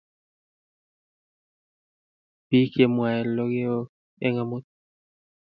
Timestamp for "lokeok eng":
3.35-4.37